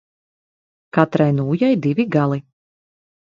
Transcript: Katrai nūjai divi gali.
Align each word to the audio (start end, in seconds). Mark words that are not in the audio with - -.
Katrai 0.97 1.27
nūjai 1.41 1.69
divi 1.83 2.07
gali. 2.17 2.39